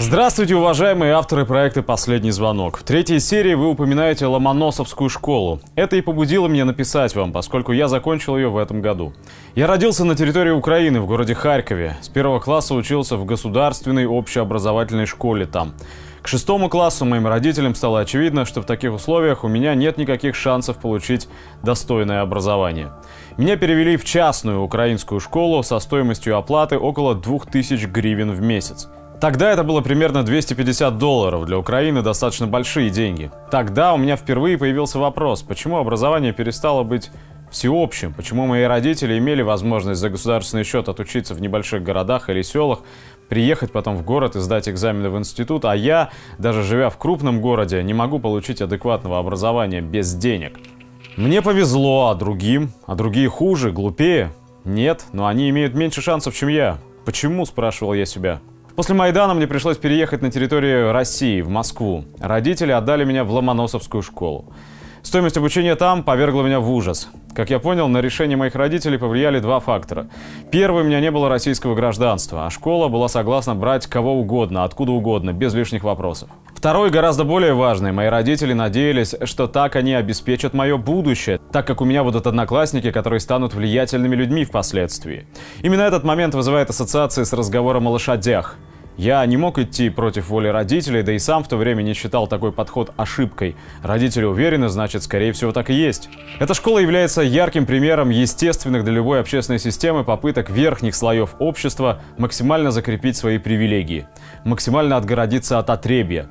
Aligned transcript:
Здравствуйте, 0.00 0.54
уважаемые 0.54 1.12
авторы 1.12 1.44
проекта 1.44 1.82
«Последний 1.82 2.30
звонок». 2.30 2.78
В 2.78 2.84
третьей 2.84 3.18
серии 3.18 3.54
вы 3.54 3.68
упоминаете 3.68 4.26
Ломоносовскую 4.26 5.10
школу. 5.10 5.60
Это 5.74 5.96
и 5.96 6.02
побудило 6.02 6.46
меня 6.46 6.64
написать 6.64 7.16
вам, 7.16 7.32
поскольку 7.32 7.72
я 7.72 7.88
закончил 7.88 8.36
ее 8.36 8.48
в 8.48 8.58
этом 8.58 8.80
году. 8.80 9.12
Я 9.56 9.66
родился 9.66 10.04
на 10.04 10.14
территории 10.14 10.52
Украины, 10.52 11.00
в 11.00 11.06
городе 11.08 11.34
Харькове. 11.34 11.96
С 12.00 12.08
первого 12.08 12.38
класса 12.38 12.76
учился 12.76 13.16
в 13.16 13.24
государственной 13.24 14.06
общеобразовательной 14.06 15.06
школе 15.06 15.46
там. 15.46 15.74
К 16.22 16.28
шестому 16.28 16.68
классу 16.68 17.04
моим 17.04 17.26
родителям 17.26 17.74
стало 17.74 17.98
очевидно, 17.98 18.44
что 18.44 18.62
в 18.62 18.66
таких 18.66 18.92
условиях 18.92 19.42
у 19.42 19.48
меня 19.48 19.74
нет 19.74 19.98
никаких 19.98 20.36
шансов 20.36 20.78
получить 20.78 21.28
достойное 21.64 22.20
образование. 22.20 22.92
Меня 23.36 23.56
перевели 23.56 23.96
в 23.96 24.04
частную 24.04 24.60
украинскую 24.62 25.18
школу 25.18 25.64
со 25.64 25.80
стоимостью 25.80 26.36
оплаты 26.36 26.78
около 26.78 27.16
2000 27.16 27.86
гривен 27.86 28.30
в 28.30 28.40
месяц. 28.40 28.88
Тогда 29.20 29.50
это 29.50 29.64
было 29.64 29.80
примерно 29.80 30.22
250 30.22 30.96
долларов. 30.96 31.44
Для 31.46 31.58
Украины 31.58 32.02
достаточно 32.02 32.46
большие 32.46 32.88
деньги. 32.88 33.32
Тогда 33.50 33.92
у 33.92 33.96
меня 33.96 34.16
впервые 34.16 34.56
появился 34.56 35.00
вопрос, 35.00 35.42
почему 35.42 35.78
образование 35.78 36.32
перестало 36.32 36.84
быть 36.84 37.10
всеобщим, 37.50 38.12
почему 38.12 38.46
мои 38.46 38.64
родители 38.64 39.18
имели 39.18 39.42
возможность 39.42 40.00
за 40.00 40.10
государственный 40.10 40.64
счет 40.64 40.88
отучиться 40.88 41.34
в 41.34 41.40
небольших 41.40 41.82
городах 41.82 42.30
или 42.30 42.42
селах, 42.42 42.80
приехать 43.28 43.72
потом 43.72 43.96
в 43.96 44.04
город 44.04 44.36
и 44.36 44.40
сдать 44.40 44.68
экзамены 44.68 45.08
в 45.10 45.18
институт, 45.18 45.64
а 45.64 45.74
я, 45.74 46.10
даже 46.38 46.62
живя 46.62 46.88
в 46.90 46.98
крупном 46.98 47.40
городе, 47.40 47.82
не 47.82 47.94
могу 47.94 48.20
получить 48.20 48.60
адекватного 48.60 49.18
образования 49.18 49.80
без 49.80 50.14
денег. 50.14 50.58
Мне 51.16 51.42
повезло, 51.42 52.10
а 52.10 52.14
другим? 52.14 52.70
А 52.86 52.94
другие 52.94 53.28
хуже, 53.28 53.72
глупее? 53.72 54.30
Нет, 54.64 55.06
но 55.12 55.26
они 55.26 55.50
имеют 55.50 55.74
меньше 55.74 56.02
шансов, 56.02 56.36
чем 56.36 56.48
я. 56.48 56.78
Почему, 57.04 57.46
спрашивал 57.46 57.94
я 57.94 58.04
себя. 58.04 58.40
После 58.78 58.94
Майдана 58.94 59.34
мне 59.34 59.48
пришлось 59.48 59.76
переехать 59.76 60.22
на 60.22 60.30
территорию 60.30 60.92
России, 60.92 61.40
в 61.40 61.48
Москву. 61.48 62.04
Родители 62.20 62.70
отдали 62.70 63.04
меня 63.04 63.24
в 63.24 63.32
Ломоносовскую 63.32 64.04
школу. 64.04 64.52
Стоимость 65.02 65.36
обучения 65.36 65.74
там 65.74 66.04
повергла 66.04 66.44
меня 66.44 66.60
в 66.60 66.70
ужас. 66.70 67.08
Как 67.34 67.50
я 67.50 67.58
понял, 67.58 67.88
на 67.88 67.98
решение 67.98 68.36
моих 68.36 68.54
родителей 68.54 68.96
повлияли 68.96 69.40
два 69.40 69.58
фактора. 69.58 70.06
Первый, 70.52 70.84
у 70.84 70.86
меня 70.86 71.00
не 71.00 71.10
было 71.10 71.28
российского 71.28 71.74
гражданства, 71.74 72.46
а 72.46 72.50
школа 72.50 72.86
была 72.86 73.08
согласна 73.08 73.56
брать 73.56 73.88
кого 73.88 74.14
угодно, 74.14 74.62
откуда 74.62 74.92
угодно, 74.92 75.32
без 75.32 75.54
лишних 75.54 75.82
вопросов. 75.82 76.30
Второй, 76.54 76.90
гораздо 76.90 77.24
более 77.24 77.54
важный. 77.54 77.90
Мои 77.90 78.06
родители 78.06 78.52
надеялись, 78.52 79.12
что 79.24 79.48
так 79.48 79.74
они 79.74 79.94
обеспечат 79.94 80.54
мое 80.54 80.76
будущее, 80.76 81.40
так 81.50 81.66
как 81.66 81.80
у 81.80 81.84
меня 81.84 82.04
будут 82.04 82.28
одноклассники, 82.28 82.92
которые 82.92 83.18
станут 83.18 83.54
влиятельными 83.54 84.14
людьми 84.14 84.44
впоследствии. 84.44 85.26
Именно 85.62 85.82
этот 85.82 86.04
момент 86.04 86.34
вызывает 86.36 86.70
ассоциации 86.70 87.24
с 87.24 87.32
разговором 87.32 87.88
о 87.88 87.90
лошадях. 87.90 88.56
Я 88.98 89.24
не 89.26 89.36
мог 89.36 89.60
идти 89.60 89.90
против 89.90 90.28
воли 90.28 90.48
родителей, 90.48 91.04
да 91.04 91.12
и 91.12 91.20
сам 91.20 91.44
в 91.44 91.48
то 91.48 91.56
время 91.56 91.82
не 91.82 91.94
считал 91.94 92.26
такой 92.26 92.50
подход 92.50 92.90
ошибкой. 92.96 93.54
Родители 93.80 94.24
уверены, 94.24 94.68
значит, 94.68 95.04
скорее 95.04 95.32
всего, 95.32 95.52
так 95.52 95.70
и 95.70 95.72
есть. 95.72 96.08
Эта 96.40 96.52
школа 96.52 96.80
является 96.80 97.22
ярким 97.22 97.64
примером 97.64 98.10
естественных 98.10 98.82
для 98.82 98.94
любой 98.94 99.20
общественной 99.20 99.60
системы 99.60 100.02
попыток 100.02 100.50
верхних 100.50 100.96
слоев 100.96 101.36
общества 101.38 102.00
максимально 102.16 102.72
закрепить 102.72 103.16
свои 103.16 103.38
привилегии, 103.38 104.08
максимально 104.44 104.96
отгородиться 104.96 105.60
от 105.60 105.70
отребья. 105.70 106.26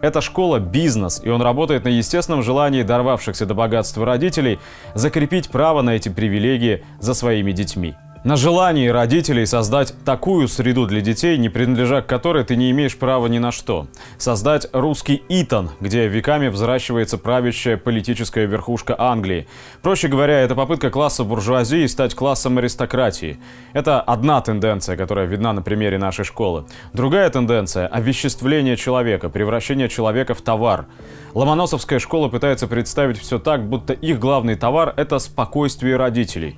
Эта 0.00 0.20
школа– 0.20 0.58
бизнес, 0.60 1.20
и 1.24 1.28
он 1.30 1.42
работает 1.42 1.82
на 1.82 1.88
естественном 1.88 2.44
желании 2.44 2.84
дорвавшихся 2.84 3.44
до 3.44 3.54
богатства 3.54 4.06
родителей 4.06 4.60
закрепить 4.94 5.48
право 5.48 5.82
на 5.82 5.96
эти 5.96 6.10
привилегии 6.10 6.84
за 7.00 7.12
своими 7.12 7.50
детьми 7.50 7.96
на 8.24 8.36
желании 8.36 8.88
родителей 8.88 9.44
создать 9.44 9.94
такую 10.02 10.48
среду 10.48 10.86
для 10.86 11.02
детей, 11.02 11.36
не 11.36 11.50
принадлежа 11.50 12.00
к 12.00 12.06
которой 12.06 12.42
ты 12.42 12.56
не 12.56 12.70
имеешь 12.70 12.96
права 12.96 13.26
ни 13.26 13.36
на 13.38 13.52
что. 13.52 13.86
Создать 14.16 14.66
русский 14.72 15.22
Итан, 15.28 15.70
где 15.78 16.08
веками 16.08 16.48
взращивается 16.48 17.18
правящая 17.18 17.76
политическая 17.76 18.46
верхушка 18.46 18.96
Англии. 18.98 19.46
Проще 19.82 20.08
говоря, 20.08 20.40
это 20.40 20.54
попытка 20.54 20.90
класса 20.90 21.22
буржуазии 21.22 21.86
стать 21.86 22.14
классом 22.14 22.56
аристократии. 22.56 23.38
Это 23.74 24.00
одна 24.00 24.40
тенденция, 24.40 24.96
которая 24.96 25.26
видна 25.26 25.52
на 25.52 25.60
примере 25.60 25.98
нашей 25.98 26.24
школы. 26.24 26.64
Другая 26.94 27.28
тенденция– 27.28 27.86
овеществление 27.88 28.78
человека, 28.78 29.28
превращение 29.28 29.90
человека 29.90 30.32
в 30.32 30.40
товар. 30.40 30.86
Ломоносовская 31.34 31.98
школа 31.98 32.28
пытается 32.28 32.68
представить 32.68 33.18
все 33.18 33.38
так, 33.38 33.68
будто 33.68 33.92
их 33.92 34.18
главный 34.18 34.54
товар– 34.54 34.94
это 34.96 35.18
спокойствие 35.18 35.96
родителей. 35.96 36.56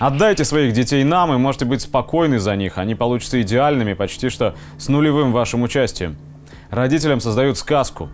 Отдайте 0.00 0.44
своих 0.44 0.72
детей 0.72 1.04
нам 1.04 1.32
и 1.32 1.36
можете 1.36 1.66
быть 1.66 1.80
спокойны 1.80 2.40
за 2.40 2.56
них. 2.56 2.78
Они 2.78 2.96
получатся 2.96 3.40
идеальными, 3.40 3.92
почти 3.92 4.28
что 4.28 4.56
с 4.76 4.88
нулевым 4.88 5.30
вашим 5.30 5.62
участием. 5.62 6.16
Родителям 6.70 7.20
создают 7.20 7.56
сказку. 7.58 8.08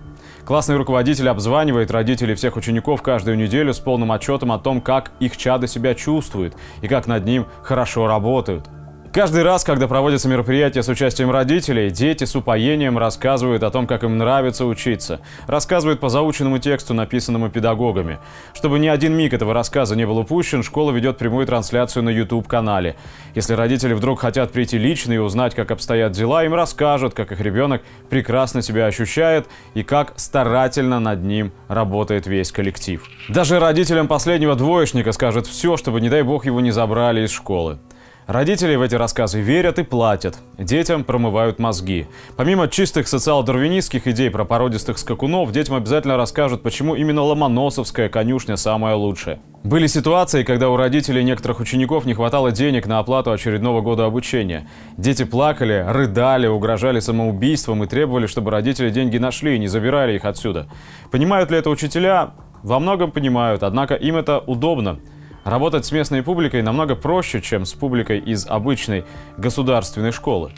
Классный 0.44 0.76
руководитель 0.76 1.28
обзванивает 1.30 1.90
родителей 1.90 2.34
всех 2.34 2.56
учеников 2.56 3.00
каждую 3.00 3.38
неделю 3.38 3.72
с 3.72 3.78
полным 3.78 4.12
отчетом 4.12 4.52
о 4.52 4.58
том, 4.58 4.82
как 4.82 5.12
их 5.20 5.38
чадо 5.38 5.66
себя 5.66 5.94
чувствует 5.94 6.54
и 6.82 6.88
как 6.88 7.06
над 7.06 7.24
ним 7.24 7.46
хорошо 7.62 8.06
работают. 8.06 8.68
Каждый 9.12 9.42
раз, 9.42 9.64
когда 9.64 9.88
проводятся 9.88 10.28
мероприятия 10.28 10.84
с 10.84 10.88
участием 10.88 11.32
родителей, 11.32 11.90
дети 11.90 12.22
с 12.22 12.36
упоением 12.36 12.96
рассказывают 12.96 13.64
о 13.64 13.70
том, 13.72 13.88
как 13.88 14.04
им 14.04 14.18
нравится 14.18 14.64
учиться. 14.64 15.20
Рассказывают 15.48 15.98
по 15.98 16.08
заученному 16.08 16.58
тексту, 16.58 16.94
написанному 16.94 17.50
педагогами. 17.50 18.20
Чтобы 18.54 18.78
ни 18.78 18.86
один 18.86 19.14
миг 19.14 19.34
этого 19.34 19.52
рассказа 19.52 19.96
не 19.96 20.06
был 20.06 20.18
упущен, 20.18 20.62
школа 20.62 20.92
ведет 20.92 21.18
прямую 21.18 21.44
трансляцию 21.44 22.04
на 22.04 22.10
YouTube-канале. 22.10 22.94
Если 23.34 23.54
родители 23.54 23.94
вдруг 23.94 24.20
хотят 24.20 24.52
прийти 24.52 24.78
лично 24.78 25.14
и 25.14 25.18
узнать, 25.18 25.56
как 25.56 25.72
обстоят 25.72 26.12
дела, 26.12 26.44
им 26.44 26.54
расскажут, 26.54 27.12
как 27.12 27.32
их 27.32 27.40
ребенок 27.40 27.82
прекрасно 28.10 28.62
себя 28.62 28.86
ощущает 28.86 29.48
и 29.74 29.82
как 29.82 30.12
старательно 30.20 31.00
над 31.00 31.24
ним 31.24 31.50
работает 31.66 32.28
весь 32.28 32.52
коллектив. 32.52 33.02
Даже 33.28 33.58
родителям 33.58 34.06
последнего 34.06 34.54
двоечника 34.54 35.10
скажут 35.10 35.48
все, 35.48 35.76
чтобы, 35.76 36.00
не 36.00 36.08
дай 36.08 36.22
бог, 36.22 36.46
его 36.46 36.60
не 36.60 36.70
забрали 36.70 37.24
из 37.24 37.32
школы. 37.32 37.80
Родители 38.30 38.76
в 38.76 38.82
эти 38.82 38.94
рассказы 38.94 39.40
верят 39.40 39.80
и 39.80 39.82
платят. 39.82 40.38
Детям 40.56 41.02
промывают 41.02 41.58
мозги. 41.58 42.06
Помимо 42.36 42.68
чистых 42.68 43.08
социал-дарвинистских 43.08 44.06
идей 44.06 44.30
про 44.30 44.44
породистых 44.44 44.98
скакунов, 44.98 45.50
детям 45.50 45.74
обязательно 45.74 46.16
расскажут, 46.16 46.62
почему 46.62 46.94
именно 46.94 47.22
Ломоносовская 47.22 48.08
конюшня 48.08 48.54
самая 48.56 48.94
лучшая. 48.94 49.40
Были 49.64 49.88
ситуации, 49.88 50.44
когда 50.44 50.70
у 50.70 50.76
родителей 50.76 51.24
некоторых 51.24 51.58
учеников 51.58 52.06
не 52.06 52.14
хватало 52.14 52.52
денег 52.52 52.86
на 52.86 53.00
оплату 53.00 53.32
очередного 53.32 53.80
года 53.80 54.04
обучения. 54.04 54.68
Дети 54.96 55.24
плакали, 55.24 55.84
рыдали, 55.88 56.46
угрожали 56.46 57.00
самоубийством 57.00 57.82
и 57.82 57.88
требовали, 57.88 58.26
чтобы 58.28 58.52
родители 58.52 58.90
деньги 58.90 59.18
нашли 59.18 59.56
и 59.56 59.58
не 59.58 59.66
забирали 59.66 60.14
их 60.14 60.24
отсюда. 60.24 60.68
Понимают 61.10 61.50
ли 61.50 61.58
это 61.58 61.68
учителя? 61.68 62.30
Во 62.62 62.78
многом 62.78 63.10
понимают, 63.10 63.64
однако 63.64 63.96
им 63.96 64.14
это 64.14 64.38
удобно. 64.38 65.00
Работать 65.44 65.86
с 65.86 65.92
местной 65.92 66.22
публикой 66.22 66.62
намного 66.62 66.94
проще, 66.94 67.40
чем 67.40 67.64
с 67.64 67.72
публикой 67.72 68.18
из 68.18 68.46
обычной 68.46 69.04
государственной 69.36 70.12
школы. 70.12 70.52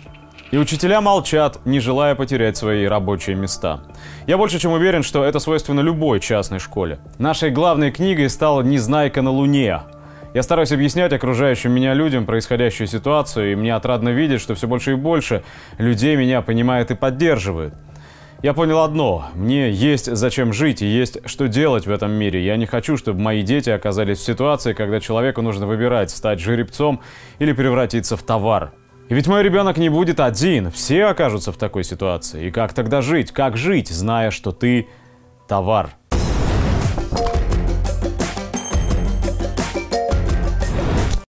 И 0.50 0.58
учителя 0.58 1.00
молчат, 1.00 1.60
не 1.64 1.80
желая 1.80 2.14
потерять 2.14 2.58
свои 2.58 2.84
рабочие 2.84 3.36
места. 3.36 3.80
Я 4.26 4.36
больше 4.36 4.58
чем 4.58 4.72
уверен, 4.72 5.02
что 5.02 5.24
это 5.24 5.38
свойственно 5.38 5.80
любой 5.80 6.20
частной 6.20 6.58
школе. 6.58 6.98
Нашей 7.18 7.50
главной 7.50 7.90
книгой 7.90 8.28
стала 8.28 8.60
«Незнайка 8.60 9.22
на 9.22 9.30
Луне». 9.30 9.80
Я 10.34 10.42
стараюсь 10.42 10.72
объяснять 10.72 11.12
окружающим 11.12 11.72
меня 11.72 11.94
людям 11.94 12.26
происходящую 12.26 12.86
ситуацию, 12.86 13.52
и 13.52 13.54
мне 13.54 13.74
отрадно 13.74 14.10
видеть, 14.10 14.40
что 14.40 14.54
все 14.54 14.66
больше 14.66 14.92
и 14.92 14.94
больше 14.94 15.42
людей 15.78 16.16
меня 16.16 16.42
понимают 16.42 16.90
и 16.90 16.94
поддерживают. 16.94 17.74
Я 18.42 18.54
понял 18.54 18.80
одно. 18.80 19.26
Мне 19.34 19.70
есть 19.70 20.12
зачем 20.16 20.52
жить 20.52 20.82
и 20.82 20.86
есть 20.86 21.18
что 21.26 21.46
делать 21.46 21.86
в 21.86 21.90
этом 21.92 22.10
мире. 22.10 22.44
Я 22.44 22.56
не 22.56 22.66
хочу, 22.66 22.96
чтобы 22.96 23.20
мои 23.20 23.42
дети 23.44 23.70
оказались 23.70 24.18
в 24.18 24.24
ситуации, 24.24 24.72
когда 24.72 24.98
человеку 24.98 25.42
нужно 25.42 25.64
выбирать, 25.68 26.10
стать 26.10 26.40
жеребцом 26.40 27.00
или 27.38 27.52
превратиться 27.52 28.16
в 28.16 28.22
товар. 28.24 28.72
И 29.08 29.14
ведь 29.14 29.28
мой 29.28 29.44
ребенок 29.44 29.76
не 29.76 29.90
будет 29.90 30.18
один. 30.18 30.72
Все 30.72 31.04
окажутся 31.04 31.52
в 31.52 31.56
такой 31.56 31.84
ситуации. 31.84 32.48
И 32.48 32.50
как 32.50 32.72
тогда 32.72 33.00
жить? 33.00 33.30
Как 33.30 33.56
жить, 33.56 33.90
зная, 33.90 34.32
что 34.32 34.50
ты 34.50 34.88
товар? 35.46 35.90